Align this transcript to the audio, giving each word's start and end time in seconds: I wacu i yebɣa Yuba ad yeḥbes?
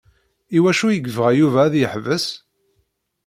I 0.57 0.59
wacu 0.63 0.87
i 0.91 0.95
yebɣa 0.97 1.29
Yuba 1.39 1.59
ad 1.65 1.73
yeḥbes? 1.77 2.25